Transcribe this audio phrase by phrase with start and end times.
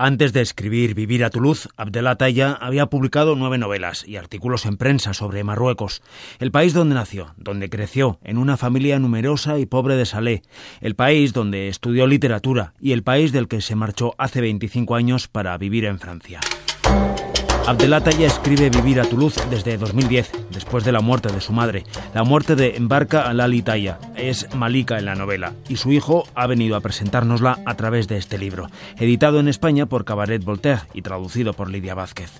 [0.00, 5.12] Antes de escribir Vivir a Toulouse, Abdelataya había publicado nueve novelas y artículos en prensa
[5.12, 6.02] sobre Marruecos,
[6.38, 10.42] el país donde nació, donde creció, en una familia numerosa y pobre de Salé,
[10.80, 15.26] el país donde estudió literatura y el país del que se marchó hace 25 años
[15.26, 16.38] para vivir en Francia.
[17.66, 21.84] Abdelataya escribe Vivir a Toulouse desde 2010, después de la muerte de su madre.
[22.14, 26.76] La muerte de Embarca Lalitaya es Malika en la novela y su hijo ha venido
[26.76, 31.52] a presentárnosla a través de este libro, editado en España por Cabaret Voltaire y traducido
[31.52, 32.30] por Lidia Vázquez.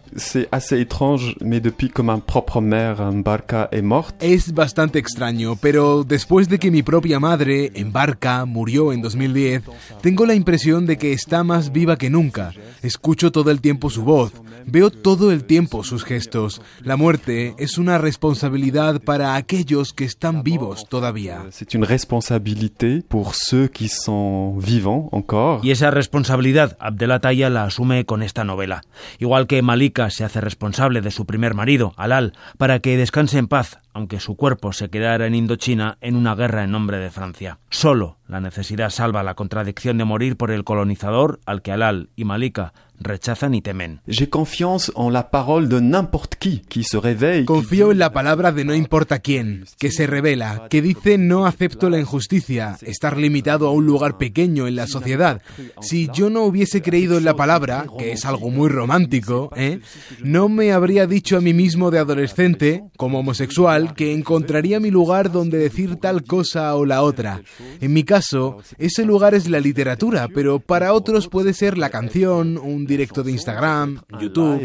[4.21, 9.65] Es bastante extraño, pero después de que mi propia madre, Embarca, murió en 2010,
[10.01, 12.52] tengo la impresión de que está más viva que nunca.
[12.83, 14.33] Escucho todo el tiempo su voz,
[14.65, 16.60] veo todo todo el tiempo sus gestos.
[16.83, 21.47] La muerte es una responsabilidad para aquellos que están vivos todavía.
[21.69, 25.63] C'est une responsabilité pour ceux qui sont vivants encore.
[25.63, 28.81] Y esa responsabilidad Abdelataya la asume con esta novela.
[29.19, 33.49] Igual que Malika se hace responsable de su primer marido, Alal, para que descanse en
[33.49, 37.59] paz, aunque su cuerpo se quedara en Indochina en una guerra en nombre de Francia.
[37.68, 42.24] Solo la necesidad salva la contradicción de morir por el colonizador al que Alal y
[42.24, 44.01] Malika rechazan y temen.
[44.07, 47.45] J'ai confiance en la parole de n'importe qui qui se réveille.
[47.45, 51.91] Confío en la palabra de no importa quién, que se revela, que dice no acepto
[51.91, 55.41] la injusticia, estar limitado a un lugar pequeño en la sociedad.
[55.80, 59.80] Si yo no hubiese creído en la palabra, que es algo muy romántico, ¿eh?
[60.23, 65.31] no me habría dicho a mí mismo de adolescente, como homosexual, que encontraría mi lugar
[65.31, 67.43] donde decir tal cosa o la otra.
[67.81, 72.59] En mi caso, ese lugar es la literatura, pero para otros puede ser la canción,
[72.59, 74.61] un directo de Instagram, YouTube.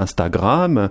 [0.00, 0.90] Instagram,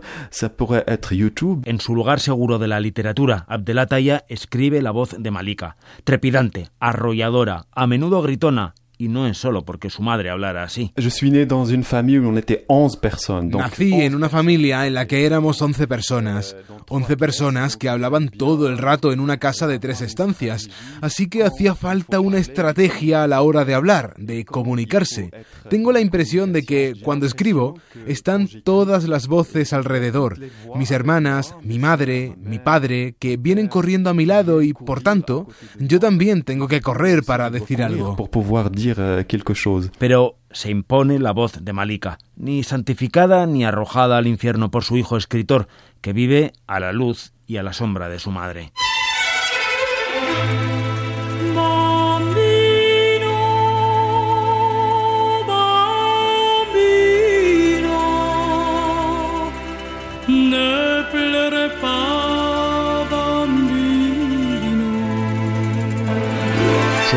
[1.12, 1.64] YouTube.
[1.66, 7.66] En su lugar seguro de la literatura, Abdelataya escribe la voz de Malika, trepidante, arrolladora,
[7.72, 10.92] a menudo gritona, y no es solo porque su madre hablara así.
[10.98, 13.50] Je suis né dans une famille où on était 11 personnes.
[13.50, 16.56] Donc Nací en una familia en la que éramos 11 personas.
[16.90, 20.70] 11 personas que hablaban todo el rato en una casa de tres estancias.
[21.02, 25.32] Así que hacía falta una estrategia a la hora de hablar, de comunicarse.
[25.70, 30.40] Tengo la impresión de que cuando escribo están todas las voces alrededor.
[30.76, 35.48] Mis hermanas, mi madre, mi padre, que vienen corriendo a mi lado y, por tanto,
[35.80, 38.16] yo también tengo que correr para decir algo.
[38.16, 39.54] pour pouvoir dire euh, quelque.
[39.98, 44.98] Pero se impone la voz de Malika, ni santificada ni arrojada al infierno por su
[44.98, 45.68] hijo escritor,
[46.02, 48.72] que vive a la luz y a la sombra de su madre.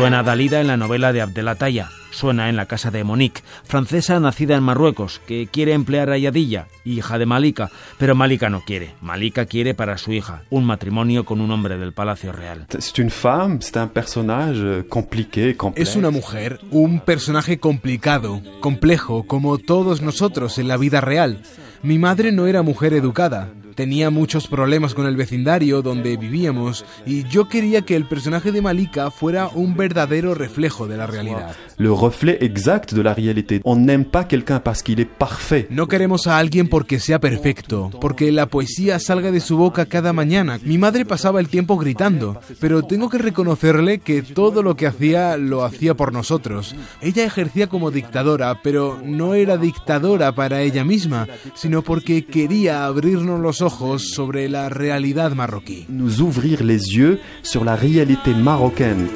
[0.01, 4.55] Suena Dalida en la novela de Abdelataya, suena en la casa de Monique, francesa nacida
[4.55, 7.69] en Marruecos, que quiere emplear a Yadilla, hija de Malika,
[7.99, 8.95] pero Malika no quiere.
[8.99, 12.65] Malika quiere para su hija un matrimonio con un hombre del Palacio Real.
[12.79, 14.83] C'est une femme, c'est un personnage euh.
[15.75, 21.43] Es una mujer, un personaje complicado, complejo, como todos nosotros en la vida real.
[21.83, 23.49] Mi madre no era mujer educada,
[23.81, 28.61] tenía muchos problemas con el vecindario donde vivíamos y yo quería que el personaje de
[28.61, 31.55] Malika fuera un verdadero reflejo de la realidad.
[31.79, 33.59] Le reflet exact de la réalité.
[33.63, 35.65] On n'aime pas quelqu'un parce qu'il est parfait.
[35.71, 40.13] No queremos a alguien porque sea perfecto, porque la poesía salga de su boca cada
[40.13, 40.59] mañana.
[40.63, 45.37] Mi madre pasaba el tiempo gritando, pero tengo que reconocerle que todo lo que hacía
[45.37, 46.75] lo hacía por nosotros.
[47.01, 53.39] Ella ejercía como dictadora, pero no era dictadora para ella misma, sino porque quería abrirnos
[53.39, 55.85] los ojos sobre la realidad marroquí.
[55.89, 59.07] Nous ouvrir les yeux sur la réalité marocaine.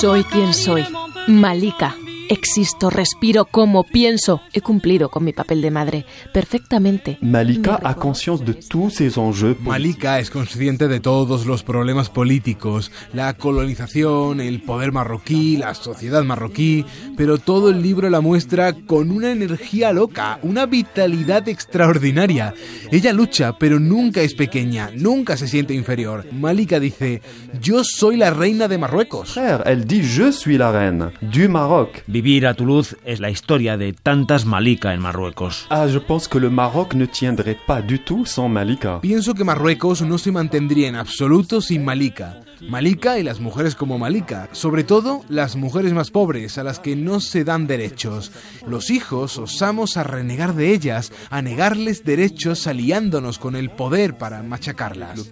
[0.00, 0.84] Soy quien soy,
[1.28, 1.94] Malika.
[2.32, 4.40] Existo, respiro, como, pienso.
[4.52, 7.18] He cumplido con mi papel de madre perfectamente.
[7.20, 8.00] Malika Me a reconozco.
[8.00, 9.56] conscience de tous ces enjeux.
[9.60, 16.22] Malika es consciente de todos los problemas políticos, la colonización, el poder marroquí, la sociedad
[16.22, 16.84] marroquí,
[17.16, 22.54] pero todo el libro la muestra con una energía loca, una vitalidad extraordinaria.
[22.92, 26.24] Ella lucha, pero nunca es pequeña, nunca se siente inferior.
[26.32, 27.22] Malika dice,
[27.60, 29.36] yo soy la reina de Marruecos.
[29.36, 32.04] Frère, elle dit je suis la reine du Maroc.
[32.20, 35.66] Vivir a Toulouse es la historia de tantas Malika en Marruecos.
[35.70, 39.00] Ah, je pense que le Maroc ne tiendrait pas du tout sans Malika.
[39.00, 42.36] Pienso que Marruecos no se mantendría en absoluto sin Malika.
[42.68, 46.96] Malika y las mujeres como Malika, sobre todo las mujeres más pobres, a las que
[46.96, 48.32] no se dan derechos.
[48.66, 54.42] Los hijos osamos a renegar de ellas, a negarles derechos aliándonos con el poder para
[54.42, 55.30] machacarlas.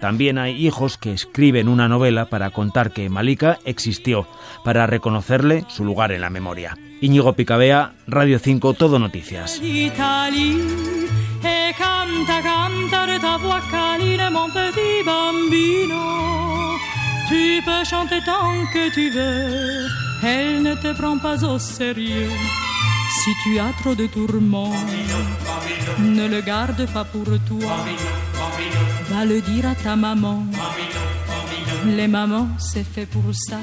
[0.00, 4.26] También hay hijos que escriben una novela para contar que Malika existió,
[4.64, 6.76] para reconocerle su lugar en la memoria.
[7.00, 9.60] Íñigo Picabea, Radio 5, Todo Noticias.
[11.76, 16.04] canta, canta ta voix câline, mon petit bambino.
[17.28, 19.88] Tu peux chanter tant que tu veux,
[20.22, 22.30] elle ne te prend pas au sérieux.
[23.22, 24.76] Si tu as trop de tourments,
[25.98, 27.76] ne le garde pas pour toi.
[29.10, 30.44] Va le dire à ta maman.
[31.86, 33.58] Les mamans, c'est fait pour ça.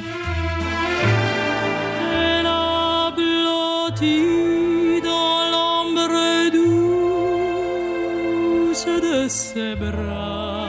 [2.14, 3.12] Elle a
[8.86, 10.61] de ses bras.